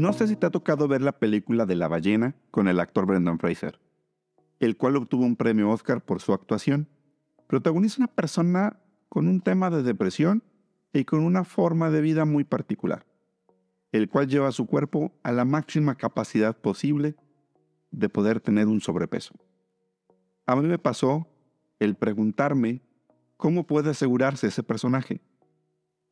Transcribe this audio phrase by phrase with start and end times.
[0.00, 3.04] No sé si te ha tocado ver la película de La ballena con el actor
[3.04, 3.78] Brendan Fraser,
[4.58, 6.88] el cual obtuvo un premio Oscar por su actuación.
[7.46, 8.80] Protagoniza una persona
[9.10, 10.42] con un tema de depresión
[10.94, 13.04] y con una forma de vida muy particular,
[13.92, 17.14] el cual lleva su cuerpo a la máxima capacidad posible
[17.90, 19.34] de poder tener un sobrepeso.
[20.46, 21.28] A mí me pasó
[21.78, 22.80] el preguntarme
[23.36, 25.20] cómo puede asegurarse ese personaje,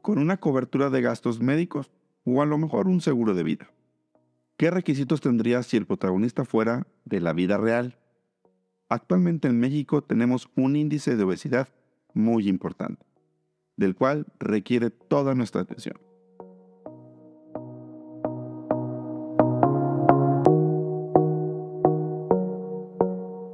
[0.02, 1.90] con una cobertura de gastos médicos
[2.26, 3.70] o a lo mejor un seguro de vida.
[4.58, 7.96] ¿Qué requisitos tendría si el protagonista fuera de la vida real?
[8.88, 11.68] Actualmente en México tenemos un índice de obesidad
[12.12, 13.06] muy importante,
[13.76, 15.96] del cual requiere toda nuestra atención.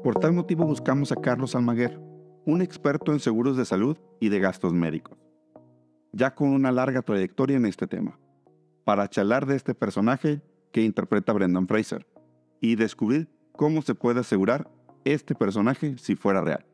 [0.03, 2.01] Por tal motivo buscamos a Carlos Almaguer,
[2.47, 5.19] un experto en seguros de salud y de gastos médicos,
[6.13, 8.19] ya con una larga trayectoria en este tema,
[8.85, 10.41] para charlar de este personaje
[10.75, 12.05] que interpreta Brendan Fraser
[12.61, 14.69] y descubrir cómo se puede asegurar
[15.05, 16.67] este personaje si fuera real.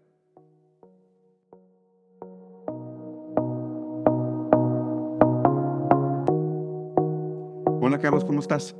[7.82, 8.74] Hola Carlos, ¿cómo estás?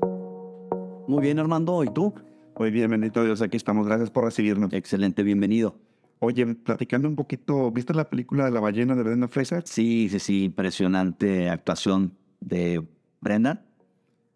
[1.07, 1.84] Muy bien, Armando.
[1.84, 2.15] ¿Y tú?
[2.59, 3.87] Muy bien, bendito Dios, aquí estamos.
[3.87, 4.73] Gracias por recibirnos.
[4.73, 5.77] Excelente, bienvenido.
[6.21, 9.65] Oye, platicando un poquito, ¿viste la película de la ballena de Brendan Fraser?
[9.67, 12.87] Sí, sí, sí, impresionante actuación de
[13.21, 13.70] Brendan.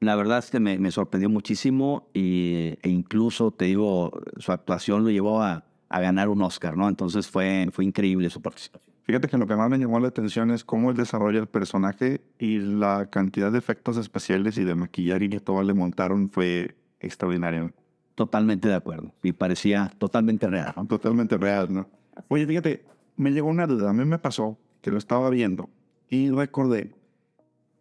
[0.05, 5.11] La verdad es que me, sorprendió muchísimo y, e incluso, te digo, su actuación lo
[5.11, 6.89] llevó a, a, ganar un Oscar, ¿no?
[6.89, 8.95] Entonces fue, fue increíble su participación.
[9.05, 12.23] Fíjate que lo que más me llamó la atención es cómo él desarrolla el personaje
[12.39, 17.71] y la cantidad de efectos especiales y de maquillaje que todo le montaron fue extraordinario.
[18.15, 19.13] Totalmente de acuerdo.
[19.23, 20.73] Y parecía totalmente real.
[20.89, 21.89] Totalmente real, ¿no?
[22.29, 22.85] Oye, fíjate,
[23.17, 23.91] me llegó una duda.
[23.91, 25.69] A mí me pasó que lo estaba viendo
[26.09, 26.95] y recordé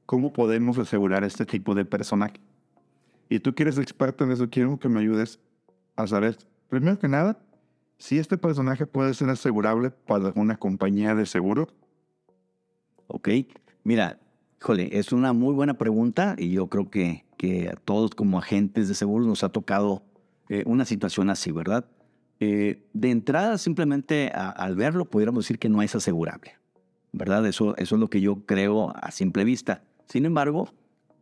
[0.05, 2.39] cómo podemos asegurar este tipo de personaje.
[3.29, 5.39] Y tú que eres experto en eso, quiero que me ayudes
[5.95, 6.37] a saber,
[6.69, 7.39] primero que nada,
[7.97, 11.69] si este personaje puede ser asegurable para una compañía de seguro.
[13.07, 13.29] Ok,
[13.83, 14.19] mira,
[14.59, 18.87] híjole, es una muy buena pregunta y yo creo que, que a todos como agentes
[18.87, 20.03] de seguro nos ha tocado
[20.49, 21.85] eh, una situación así, ¿verdad?
[22.39, 26.57] Eh, de entrada, simplemente al verlo, pudiéramos decir que no es asegurable,
[27.13, 27.45] ¿verdad?
[27.47, 29.83] Eso, eso es lo que yo creo a simple vista.
[30.07, 30.69] Sin embargo,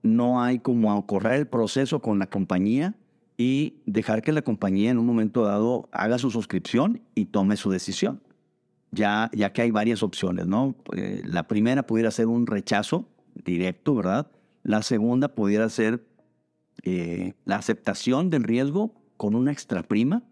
[0.03, 2.95] no hay como correr el proceso con la compañía
[3.37, 7.71] y dejar que la compañía en un momento dado haga su suscripción y tome su
[7.71, 8.21] decisión.
[8.91, 10.75] Ya, ya que hay varias opciones, ¿no?
[10.95, 13.07] Eh, la primera pudiera ser un rechazo
[13.45, 14.27] directo, ¿verdad?
[14.63, 16.05] La segunda pudiera ser
[17.45, 20.23] la aceptación del riesgo con una extra prima,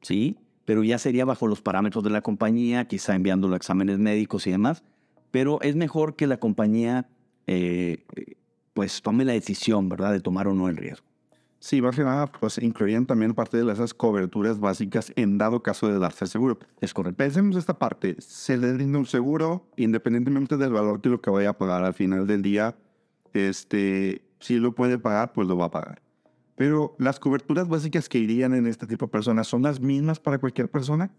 [0.00, 0.38] ¿sí?
[0.64, 4.50] Pero ya sería bajo los parámetros de la compañía, quizá enviándolo a exámenes médicos y
[4.50, 4.82] demás.
[5.30, 7.06] Pero es mejor que la compañía
[7.52, 8.04] eh,
[8.74, 11.04] pues tome la decisión, ¿verdad?, de tomar o no el riesgo.
[11.58, 15.88] Sí, más que nada, pues incluirían también parte de esas coberturas básicas en dado caso
[15.88, 16.58] de darse el seguro.
[16.80, 17.18] Es correcto.
[17.18, 18.16] Pensemos esta parte.
[18.20, 21.92] Se le brinda un seguro independientemente del valor que lo que vaya a pagar al
[21.92, 22.76] final del día.
[23.34, 26.00] Este, si lo puede pagar, pues lo va a pagar.
[26.54, 30.38] Pero las coberturas básicas que irían en este tipo de personas son las mismas para
[30.38, 31.10] cualquier persona.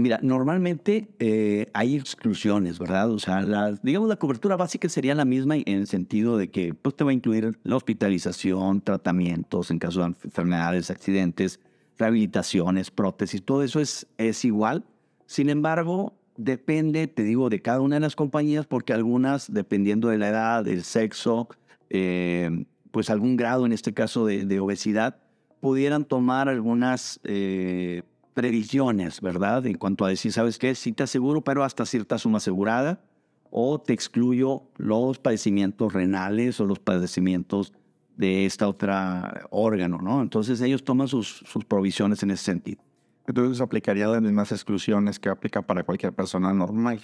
[0.00, 3.10] Mira, normalmente eh, hay exclusiones, ¿verdad?
[3.10, 3.44] O sea,
[3.82, 7.10] digamos, la cobertura básica sería la misma en el sentido de que pues, te va
[7.10, 11.60] a incluir la hospitalización, tratamientos en caso de enfermedades, accidentes,
[11.98, 14.84] rehabilitaciones, prótesis, todo eso es, es igual.
[15.26, 20.16] Sin embargo, depende, te digo, de cada una de las compañías, porque algunas, dependiendo de
[20.16, 21.48] la edad, del sexo,
[21.90, 25.18] eh, pues algún grado, en este caso de, obesidad,
[25.60, 28.02] pudieran tomar algunas eh,
[28.34, 29.66] previsiones, ¿verdad?
[29.66, 30.74] En cuanto a decir, ¿sabes qué?
[30.74, 33.02] Sí te aseguro, pero hasta cierta suma asegurada,
[33.50, 37.72] o te excluyo los padecimientos renales o los padecimientos
[38.16, 40.22] de esta otra órgano, ¿no?
[40.22, 42.82] Entonces ellos toman sus, sus provisiones en ese sentido.
[43.26, 47.00] Entonces aplicaría las mismas exclusiones que aplica para cualquier persona normal.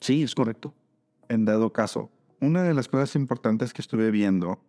[0.00, 0.74] Sí, es correcto.
[1.28, 4.60] En dado caso, una de las cosas importantes que estuve viendo,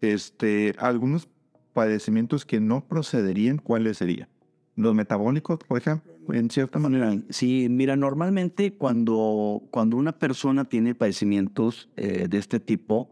[0.00, 1.28] este, algunos
[1.72, 4.28] padecimientos que no procederían, ¿cuáles serían?
[4.74, 7.14] Los metabólicos, por ejemplo, en cierta manera.
[7.28, 13.10] Sí, mira, normalmente cuando, cuando una persona tiene padecimientos eh, de este tipo,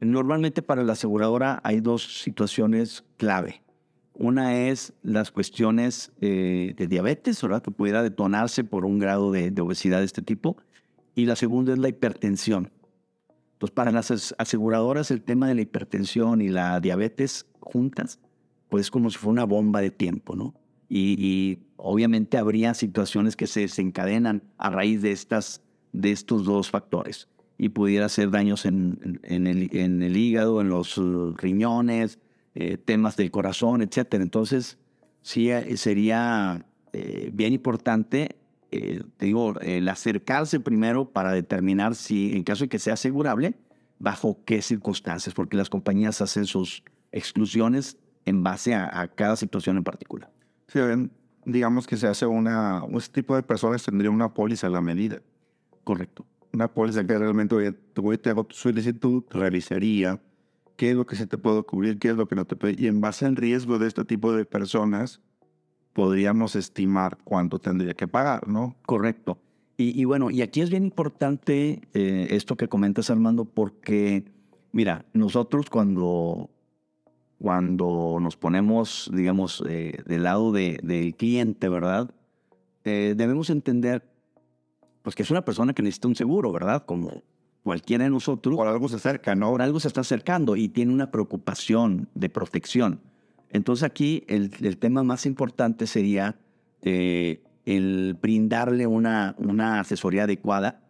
[0.00, 3.62] normalmente para la aseguradora hay dos situaciones clave.
[4.14, 7.62] Una es las cuestiones eh, de diabetes, ¿verdad?
[7.62, 10.56] Que pudiera detonarse por un grado de, de obesidad de este tipo.
[11.14, 12.70] Y la segunda es la hipertensión.
[13.52, 18.18] Entonces, para las aseguradoras, el tema de la hipertensión y la diabetes juntas,
[18.68, 20.54] pues es como si fuera una bomba de tiempo, ¿no?
[20.88, 25.62] Y, obviamente habría situaciones que se desencadenan a raíz de, estas,
[25.92, 27.28] de estos dos factores.
[27.58, 32.18] y pudiera hacer daños en, el, hígado, en los uh, riñones,
[32.54, 34.14] eh, temas del corazón, etc.
[34.14, 34.78] Entonces,
[35.22, 38.36] sí eh, sería eh, bien importante,
[38.70, 43.54] te digo, el acercarse primero para determinar si, en caso de que sea asegurable,
[43.98, 46.82] bajo qué circunstancias, porque las compañías hacen sus
[47.12, 50.30] exclusiones en base a, cada situación en particular.
[50.68, 50.80] Sí,
[51.44, 55.20] digamos que se hace una, este tipo de personas tendría una póliza a la medida.
[55.84, 56.26] Correcto
[56.56, 57.72] una póliza que realmente oye,
[58.18, 60.20] te hago tu solicitud, revisaría
[60.76, 62.74] qué es lo que se te puede cubrir, qué es lo que no te puede.
[62.78, 65.20] Y en base al riesgo de este tipo de personas,
[65.92, 68.74] podríamos estimar cuánto tendría que pagar, ¿no?
[68.86, 69.38] Correcto.
[69.78, 74.24] Y, bueno, y aquí es bien importante eh, esto que comentas, Armando, porque,
[74.72, 76.48] mira, nosotros cuando,
[77.40, 82.10] cuando nos ponemos, digamos, eh, del lado de, del cliente, ¿verdad?
[82.84, 84.02] Eh, debemos entender
[85.02, 86.84] pues que es una persona que necesita un seguro, ¿verdad?
[86.84, 87.22] Como
[87.62, 88.56] cualquiera de nosotros.
[88.56, 89.50] Por algo se acerca, ¿no?
[89.50, 93.00] Por algo se está acercando y tiene una preocupación de protección.
[93.50, 96.36] Entonces aquí el, tema más importante sería
[96.82, 100.80] eh, el brindarle una, una asesoría adecuada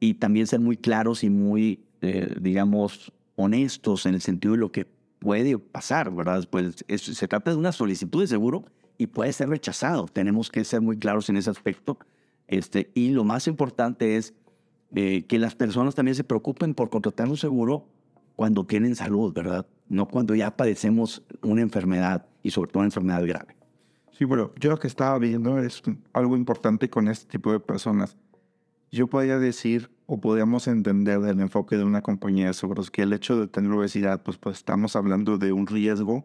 [0.00, 4.72] y también ser muy claros y muy, eh, digamos, honestos en el sentido de lo
[4.72, 4.86] que
[5.24, 6.46] puede pasar, ¿verdad?
[6.50, 8.66] Pues se trata de una solicitud de seguro
[8.98, 10.04] y puede ser rechazado.
[10.04, 11.98] Tenemos que ser muy claros en ese aspecto
[12.46, 14.34] este, y lo más importante es
[14.94, 17.86] eh, que las personas también se preocupen por contratar un seguro
[18.36, 19.66] cuando tienen salud, ¿verdad?
[19.88, 23.56] No cuando ya padecemos una enfermedad y sobre todo una enfermedad grave.
[24.12, 25.82] Sí, bueno, yo lo que estaba viendo es
[26.12, 28.16] algo importante con este tipo de personas.
[28.92, 33.12] Yo podría decir o podríamos entender del enfoque de una compañía de seguros que el
[33.12, 36.24] hecho de tener obesidad, pues, pues estamos hablando de un riesgo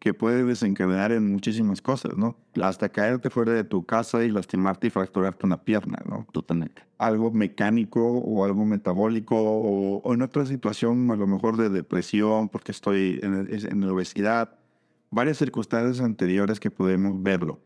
[0.00, 2.36] que puede desencadenar en muchísimas cosas, ¿no?
[2.60, 6.26] Hasta caerte fuera de tu casa y lastimarte y fracturarte una pierna, ¿no?
[6.32, 6.82] Totalmente.
[6.96, 12.72] Algo mecánico o algo metabólico o, en otra situación a lo mejor de depresión porque
[12.72, 14.58] estoy en, en obesidad.
[15.10, 17.60] Varias circunstancias anteriores que podemos verlo.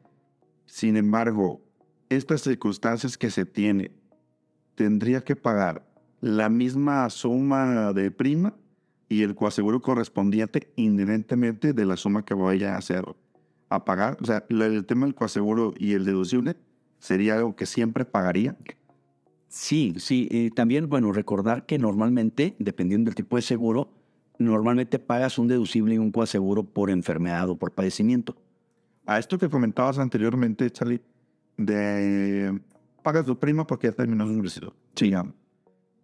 [0.67, 1.62] Sin embargo,
[2.08, 3.93] estas circunstancias que se tiene,
[4.75, 5.87] tendría que pagar
[6.21, 8.55] la misma suma de prima
[9.09, 13.05] y el coaseguro correspondiente inherentemente de la suma que vaya a hacer
[13.69, 14.17] a pagar.
[14.21, 16.56] O sea, el tema del coaseguro y el deducible
[16.99, 18.56] sería algo que siempre pagaría.
[19.49, 20.50] Sí, sí.
[20.56, 23.93] también, bueno, recordar que normalmente, dependiendo del tipo de seguro,
[24.38, 28.35] normalmente pagas un deducible y un coaseguro por enfermedad o por padecimiento.
[29.06, 31.00] A esto que comentabas anteriormente, Charlie,
[31.56, 32.59] de
[33.05, 34.73] pagas tu prima porque ya terminó su universidad.
[34.97, 35.12] Sí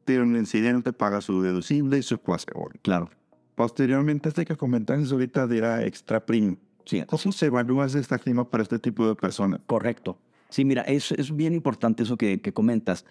[0.05, 2.79] tiene un incidente, paga su deducible y su coaseguro.
[2.83, 3.11] Claro.
[3.55, 6.57] Posteriormente, este que comentaste ahorita dirá extra prima.
[6.85, 7.05] Sí.
[7.07, 9.61] ¿Cómo se evalúa esta prima para este tipo de personas?
[9.67, 10.19] Correcto.
[10.49, 13.05] Sí, mira, es, es bien importante eso que, que comentas.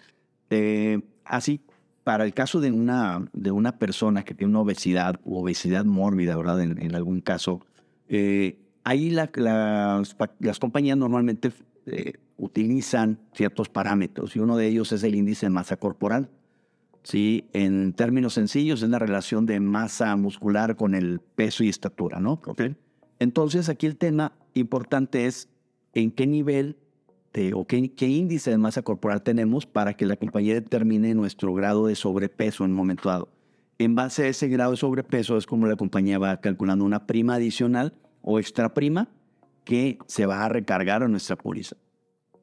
[0.49, 1.61] Eh, así,
[2.03, 6.35] para el caso de una, de una persona que tiene una obesidad o obesidad mórbida,
[6.35, 6.61] ¿verdad?
[6.61, 7.65] En, en algún caso,
[8.09, 11.53] eh, ahí la, las, las, compañías normalmente
[11.85, 16.29] eh, utilizan ciertos parámetros y uno de ellos es el índice de masa corporal.
[17.03, 17.49] ¿sí?
[17.53, 22.39] En términos sencillos, es la relación de masa muscular con el peso y estatura, ¿no?
[22.45, 22.75] Okay.
[23.19, 25.49] Entonces, aquí el tema importante es
[25.93, 26.77] en qué nivel
[27.33, 31.53] de, o qué, qué, índice de masa corporal tenemos para que la compañía determine nuestro
[31.53, 33.29] grado de sobrepeso en un momento dado.
[33.77, 37.35] En base a ese grado de sobrepeso es como la compañía va calculando una prima
[37.35, 39.09] adicional o extra prima
[39.63, 41.77] que se va a recargar a nuestra póliza.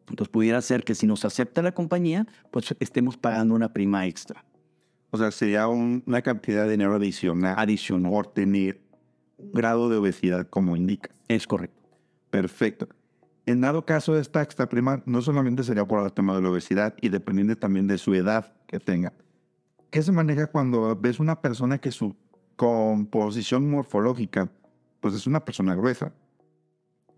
[0.09, 4.45] Entonces pudiera ser que si nos acepta la compañía, pues estemos pagando una prima extra.
[5.11, 8.81] O sea, sería una cantidad de dinero adicional, adicional por tener
[9.39, 11.11] un grado de obesidad como indica.
[11.29, 11.83] Es correcto.
[12.31, 12.89] Perfecto.
[13.47, 16.95] En dado caso, esta extra prima no solamente sería por el tema de la obesidad
[17.01, 19.13] y dependiendo también de su edad que tenga.
[19.91, 22.17] ¿Qué se maneja cuando ves una persona que su
[22.57, 24.51] composición morfológica,
[25.01, 26.13] pues es una persona gruesa?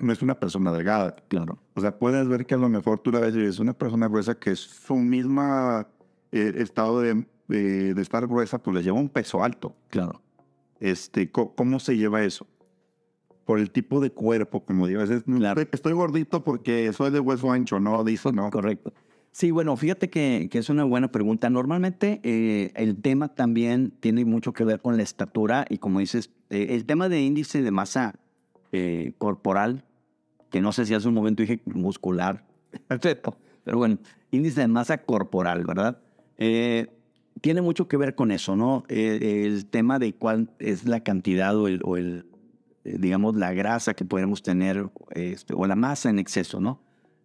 [0.00, 1.16] No es una persona delgada.
[1.28, 1.58] Claro.
[1.74, 4.08] O sea, puedes ver que a lo mejor tú la ves y es una persona
[4.08, 5.88] gruesa que su misma
[6.32, 9.74] eh, estado de, de, estar gruesa, pues le lleva un peso alto.
[9.88, 10.20] Claro.
[10.80, 12.46] Este, ¿Cómo se lleva eso?
[13.44, 15.02] Por el tipo de cuerpo, como digo.
[15.02, 15.60] Es, claro.
[15.72, 18.04] Estoy gordito porque soy de hueso ancho, ¿no?
[18.04, 18.50] Dice, no.
[18.50, 18.92] Correcto.
[19.32, 21.48] Sí, bueno, fíjate que, que es una buena pregunta.
[21.48, 26.30] Normalmente eh, el tema también tiene mucho que ver con la estatura y como dices,
[26.50, 28.14] eh, el tema de índice de masa
[29.16, 29.87] corporal
[30.50, 32.44] que no sé si hace un momento dije muscular,
[32.88, 33.98] pero bueno,
[34.30, 35.98] índice de masa corporal, ¿verdad?
[36.36, 36.88] Eh,
[37.40, 38.84] tiene mucho que ver con eso, ¿no?
[38.88, 42.26] Eh, el tema de cuál es la cantidad o el, o el
[42.88, 46.80] eh, digamos, la grasa que podemos tener este, o la masa en exceso, ¿no?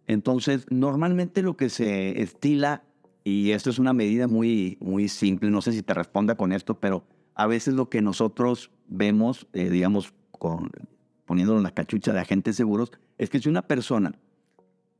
[0.06, 2.82] Entonces, normalmente lo que se estila
[3.26, 5.50] Y esto es una medida muy, muy simple.
[5.50, 7.04] No sé si te responda con esto, pero
[7.34, 10.70] a veces lo que nosotros vemos, eh, digamos, con,
[11.26, 14.14] poniéndolo en la cachucha de agentes seguros, es que si una persona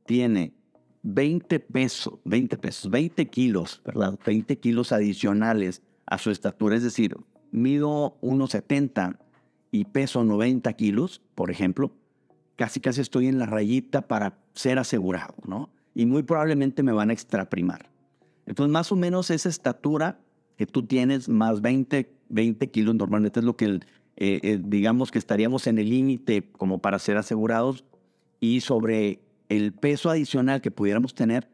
[0.05, 0.53] tiene
[1.03, 4.17] 20 pesos, 20 pesos, 20 kilos, ¿verdad?
[4.25, 7.15] 20 kilos adicionales a su estatura, es decir,
[7.51, 9.17] mido 1,70
[9.71, 11.91] y peso 90 kilos, por ejemplo,
[12.55, 15.69] casi casi estoy en la rayita para ser asegurado, ¿no?
[15.93, 17.89] Y muy probablemente me van a extraprimar.
[18.45, 20.19] Entonces, más o menos esa estatura
[20.57, 23.79] que tú tienes más 20, 20 kilos normalmente es lo que,
[24.17, 27.83] eh, eh, digamos que estaríamos en el límite como para ser asegurados
[28.39, 29.19] y sobre
[29.49, 31.49] el peso adicional que pudiéramos tener,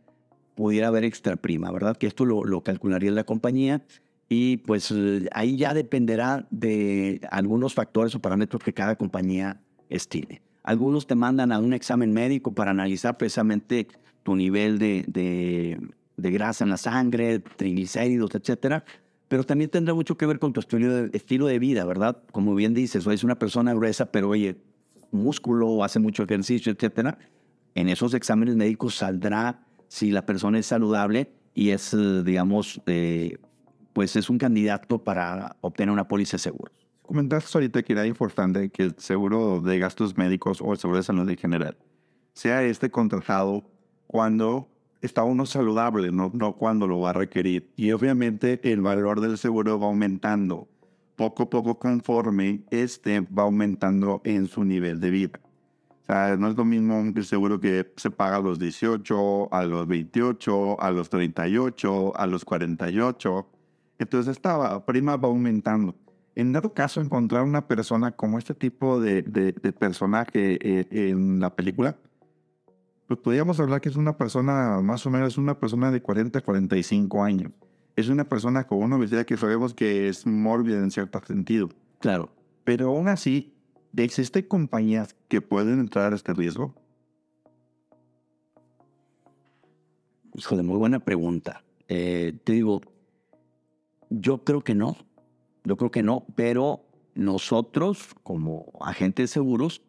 [0.55, 1.97] pudiera haber extra prima, ¿verdad?
[1.97, 3.83] Que esto lo, lo calcularía la compañía
[4.29, 10.41] y pues eh, ahí ya dependerá de algunos factores o parámetros que cada compañía estime.
[10.63, 13.87] Algunos te mandan a un examen médico para analizar precisamente
[14.23, 15.79] tu nivel de, de,
[16.15, 18.85] de grasa en la sangre, triglicéridos, etcétera.
[19.31, 22.21] Pero también tendrá mucho que ver con tu estilo de, estilo de vida, ¿verdad?
[22.33, 24.57] Como bien dices, o es una persona gruesa, pero oye,
[25.11, 27.17] músculo, hace mucho ejercicio, etcétera
[27.75, 33.37] en esos exámenes médicos saldrá si la persona es saludable y es, digamos, eh,
[33.93, 36.75] pues es un candidato para obtener una póliza de seguros.
[37.01, 41.03] Comentaste ahorita que era importante que el seguro de gastos médicos o el seguro de
[41.03, 41.77] salud en general
[42.33, 43.63] sea este contratado
[44.07, 44.69] cuando
[45.01, 47.71] está uno saludable, no, no cuando lo va a requerir.
[47.75, 50.67] Y obviamente el valor del seguro va aumentando
[51.15, 55.39] poco a poco conforme este va aumentando en su nivel de vida
[56.37, 60.81] no es lo mismo un seguro que se paga a los 18, a los 28,
[60.81, 63.47] a los 38, a los 48.
[63.99, 65.95] Entonces esta prima va aumentando.
[66.35, 71.53] En dado caso, encontrar una persona como este tipo de, de, personaje eh, en la
[71.55, 71.97] película,
[73.11, 77.23] pues podríamos hablar que es una persona, más o menos, una persona de 40, 45
[77.23, 77.51] años.
[77.97, 81.69] Es una persona con una obesidad que sabemos que es mórbida en cierto sentido.
[81.99, 82.29] Claro.
[82.63, 83.53] Pero aún así,
[83.97, 86.73] ¿Existen compañías que pueden entrar a este riesgo?
[90.33, 91.65] Híjole, muy buena pregunta.
[91.89, 92.79] Eh, te digo,
[94.09, 94.95] yo creo que no.
[95.65, 99.81] Yo creo que no, pero nosotros, como agentes seguros,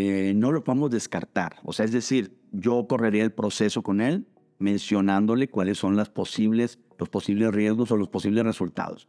[0.00, 1.56] eh, no lo podemos descartar.
[1.64, 4.28] O sea, es decir, yo correría el proceso con él
[4.60, 9.08] mencionándole cuáles son las posibles, los posibles riesgos o los posibles resultados.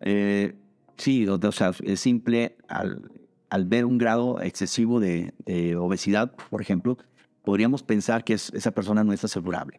[0.00, 0.56] Eh,
[0.96, 3.08] sí, o sea, es simple, al,
[3.50, 5.32] al ver un grado excesivo de,
[5.78, 6.98] obesidad, por ejemplo,
[7.44, 9.78] podríamos pensar que esa persona no es asegurable.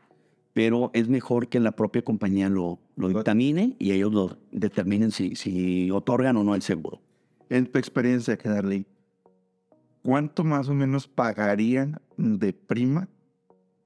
[0.54, 5.36] Pero es mejor que la propia compañía lo, lo dictamine y ellos lo determinen si,
[5.36, 7.01] si otorgan o no el seguro.
[7.50, 8.86] En tu experiencia, Kedarly,
[10.08, 13.10] ¿cuánto más o menos pagarían de prima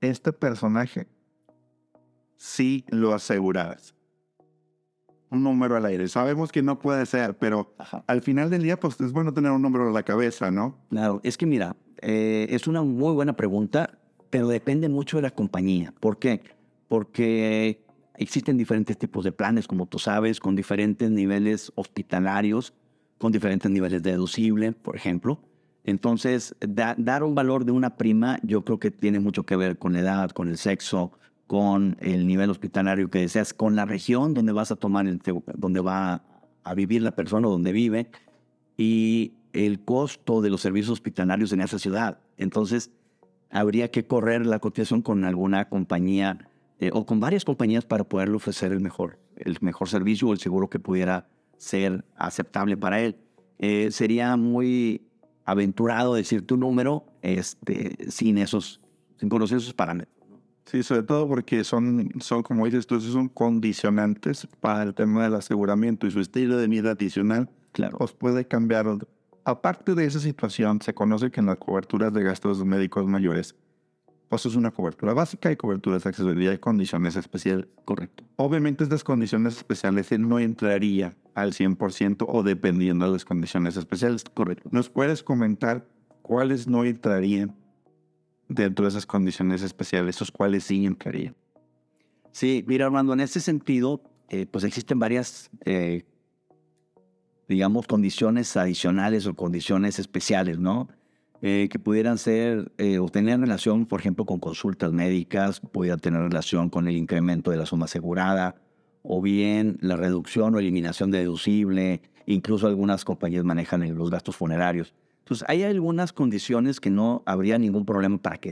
[0.01, 1.07] este personaje
[2.37, 3.95] si lo aseguraras?
[5.31, 6.09] un número al aire.
[6.09, 7.73] Sabemos que no puede ser, pero
[8.05, 10.77] al final del día, pues es bueno tener un número en la cabeza, ¿no?
[10.89, 13.97] Claro, es que mira, eh, es una muy buena pregunta,
[14.29, 15.93] pero depende mucho de la compañía.
[16.01, 16.41] ¿Por qué?
[16.89, 17.85] Porque
[18.17, 22.73] existen diferentes tipos de planes, como tú sabes, con diferentes niveles hospitalarios,
[23.17, 25.39] con diferentes niveles de deducible, por ejemplo.
[25.83, 29.93] Entonces, dar un valor de una prima, yo creo que tiene mucho que ver con
[29.93, 31.11] la edad, con el sexo,
[31.47, 35.05] con el nivel hospitalario que deseas, con la región donde vas a tomar,
[35.55, 36.23] donde va
[36.63, 38.11] a vivir la persona, donde vive,
[38.77, 42.19] y el costo de los servicios hospitalarios en esa ciudad.
[42.37, 42.91] Entonces,
[43.49, 46.47] habría que correr la cotización con alguna compañía
[46.79, 50.39] eh, o con varias compañías para poderle ofrecer el mejor, el mejor servicio o el
[50.39, 53.17] seguro que pudiera ser aceptable para él.
[53.59, 55.01] Eh, sería muy
[55.51, 58.81] aventurado decir tu número este, sin esos,
[59.17, 60.15] sin conocer esos parámetros.
[60.65, 65.35] Sí, sobre todo porque son, son como dices tú, son condicionantes para el tema del
[65.35, 67.97] aseguramiento y su estilo de vida adicional claro.
[67.99, 68.85] os puede cambiar.
[69.43, 73.55] Aparte de esa situación, se conoce que en las coberturas de gastos médicos mayores,
[74.31, 77.67] pues es una cobertura básica y coberturas de accesibilidad y condiciones especiales.
[77.85, 78.23] Correcto.
[78.37, 84.23] Obviamente estas condiciones especiales no entraría al 100% o dependiendo de las condiciones especiales.
[84.23, 84.69] Correcto.
[84.71, 85.85] ¿Nos puedes comentar
[86.21, 87.55] cuáles no entrarían
[88.47, 91.35] dentro de esas condiciones especiales, esos cuales sí entrarían.
[92.31, 96.03] Sí, mira Armando, en ese sentido, eh, pues existen varias, eh,
[97.47, 100.87] digamos, condiciones adicionales o condiciones especiales, ¿no?
[101.43, 106.69] Eh, que pudieran ser o tener relación, por ejemplo, con consultas médicas, pudiera tener relación
[106.69, 108.55] con el incremento de la suma asegurada,
[109.03, 114.93] o bien la reducción o eliminación de deducible, incluso algunas compañías manejan los gastos funerarios.
[115.19, 118.51] Entonces, hay algunas condiciones que no habría ningún problema para que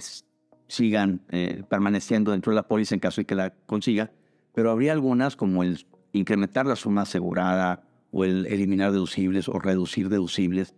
[0.68, 4.12] sigan eh, permaneciendo dentro de la póliza en caso de que la consiga,
[4.54, 10.10] Pero habría algunas como el incrementar la suma asegurada o el eliminar deducibles o reducir
[10.10, 10.74] deducibles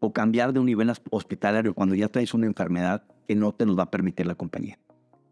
[0.00, 3.78] o cambiar de un nivel hospitalario cuando ya traes una enfermedad que no te nos
[3.78, 4.78] va a permitir la compañía.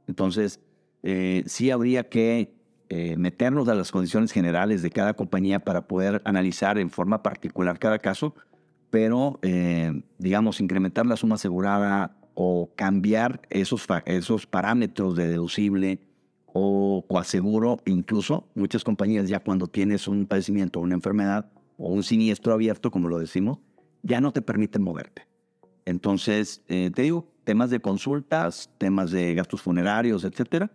[0.06, 0.60] Entonces,
[1.02, 2.54] eh, sí habría que
[2.90, 7.78] eh, meternos a las condiciones generales de cada compañía para poder analizar en forma particular
[7.78, 8.34] cada caso,
[8.90, 15.98] pero, eh, digamos, incrementar la suma asegurada o cambiar esos, esos parámetros de deducible
[16.46, 22.54] o coaseguro, incluso muchas compañías ya cuando tienes un padecimiento, una enfermedad o un siniestro
[22.54, 23.58] abierto, como lo decimos,
[24.02, 25.26] ya no te permiten moverte.
[25.84, 30.70] Entonces, te digo, temas de consultas, temas de gastos funerarios, etcétera,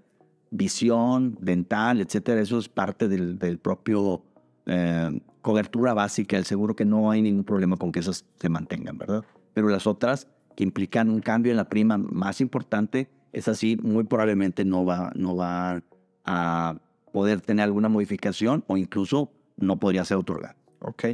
[0.54, 4.24] visión, dental, etcétera, eso es parte del, propio
[4.66, 8.98] eh, cobertura básica del seguro que no hay ningún problema con que esas se mantengan,
[8.98, 9.24] ¿verdad?
[9.54, 14.04] Pero las otras que implican un cambio en la prima más importante, es así, muy
[14.04, 15.84] probablemente no va, no va
[16.24, 16.76] a
[17.12, 20.56] poder tener alguna modificación o incluso no podría ser otorgada.
[20.80, 21.06] Ok.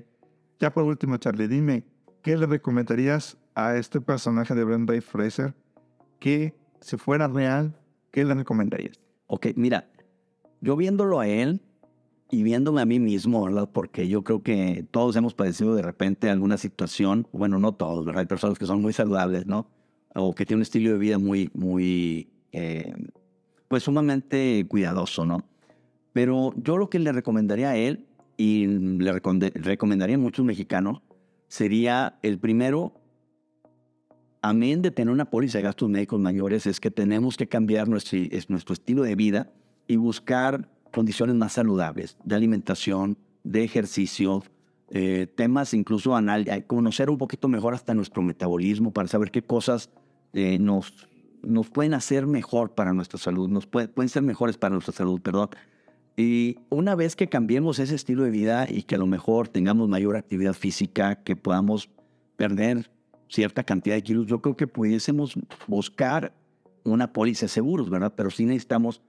[0.60, 1.86] Ya por último, Charlie, dime,
[2.22, 5.54] ¿qué le recomendarías a este personaje de Brenda Fraser
[6.20, 7.76] que si fuera real,
[8.12, 9.00] qué le recomendarías?
[9.28, 9.90] Ok, mira,
[10.62, 11.62] yo viéndolo a él
[12.32, 13.70] y viéndome a mí mismo, ¿verdad?
[13.72, 18.22] Porque yo creo que todos hemos padecido de repente alguna situación, bueno, no todos, ¿verdad?
[18.22, 19.68] Hay personas que son muy saludables, ¿no?
[20.16, 22.94] O que tienen un estilo de vida muy, muy, eh,
[23.68, 25.46] pues sumamente cuidadoso, ¿no?
[26.14, 28.06] Pero yo lo que le recomendaría a él,
[28.40, 31.02] y le recomendaría a muchos mexicanos,
[31.50, 32.94] sería el primero,
[34.42, 38.74] amén de tener una póliza de gastos médicos mayores, es que tenemos que cambiar nuestro,
[38.74, 39.52] estilo de vida
[39.88, 44.44] y buscar condiciones más saludables de alimentación, de ejercicio,
[44.92, 49.90] eh, temas incluso anal, conocer un poquito mejor hasta nuestro metabolismo para saber qué cosas
[50.34, 51.08] eh, nos,
[51.42, 55.50] nos pueden hacer mejor para nuestra salud, nos pueden ser mejores para nuestra salud, perdón.
[56.20, 59.88] Y una vez que cambiemos ese estilo de vida y que a lo mejor tengamos
[59.88, 61.90] mayor actividad física, que podamos
[62.36, 62.92] perder
[63.30, 66.34] cierta cantidad de kilos, yo creo que pudiésemos buscar
[66.84, 68.12] una póliza de seguros, ¿verdad?
[68.18, 69.02] Pero sí necesitamos,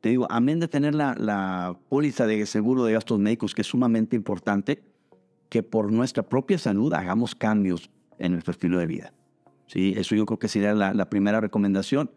[0.00, 3.68] te digo, amén de tener la, la póliza de seguro de gastos médicos, que es
[3.68, 4.82] sumamente importante,
[5.48, 9.12] que por nuestra propia salud hagamos cambios en nuestro estilo de vida.
[9.68, 9.94] ¿sí?
[9.96, 12.10] Eso yo creo que sería la, la primera recomendación.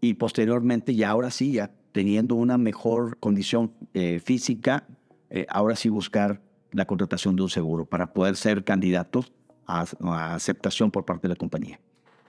[0.00, 4.84] Y posteriormente, ya ahora sí, ya teniendo una mejor condición eh, física,
[5.30, 9.32] eh, ahora sí buscar la contratación de un seguro para poder ser candidatos
[9.64, 9.86] a,
[10.34, 11.78] aceptación por parte de la compañía.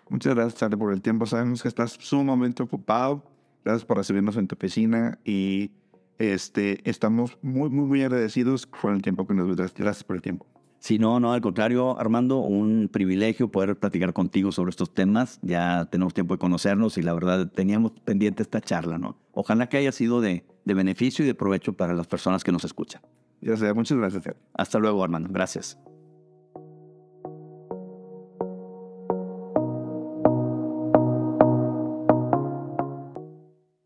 [0.07, 1.25] Muchas gracias, Charlie, por el tiempo.
[1.25, 3.23] Sabemos que estás sumamente ocupado.
[3.63, 5.71] Gracias por recibirnos en tu oficina y
[6.19, 9.73] este, estamos muy, muy, muy agradecidos por el tiempo que nos das.
[9.73, 10.45] Gracias por el tiempo.
[10.79, 15.39] Sí, no, no, al contrario, Armando, un privilegio poder platicar contigo sobre estos temas.
[15.41, 19.17] Ya tenemos tiempo de conocernos y la verdad teníamos pendiente esta charla, ¿no?
[19.33, 22.65] Ojalá que haya sido de, de beneficio y de provecho para las personas que nos
[22.65, 23.01] escuchan.
[23.41, 24.35] Ya sea, muchas gracias.
[24.53, 25.29] Hasta luego, Armando.
[25.31, 25.79] Gracias.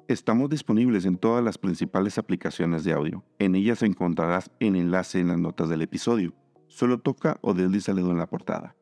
[0.10, 3.24] Estamos disponibles en todas las principales aplicaciones de audio.
[3.38, 6.34] En ellas encontrarás el enlace en las notas del episodio.
[6.70, 8.76] Solo toca o desliza en la portada.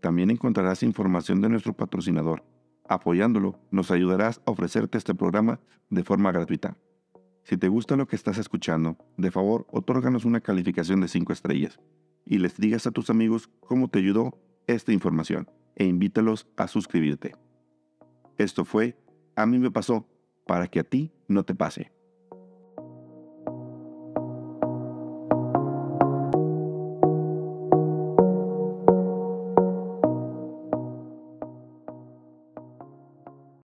[0.00, 2.44] También encontrarás información de nuestro patrocinador.
[2.88, 6.76] Apoyándolo, nos ayudarás a ofrecerte este programa de forma gratuita.
[7.44, 11.78] Si te gusta lo que estás escuchando, de favor, otórganos una calificación de 5 estrellas
[12.26, 17.34] y les digas a tus amigos cómo te ayudó esta información e invítalos a suscribirte.
[18.38, 18.96] Esto fue
[19.36, 20.08] A mí me pasó
[20.46, 21.93] para que a ti no te pase.